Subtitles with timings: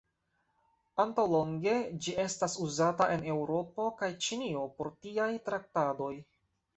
[1.01, 1.73] Antaŭ longe
[2.05, 6.11] ĝi estas uzata en Eŭropo kaj Ĉinio por tiaj traktadoj.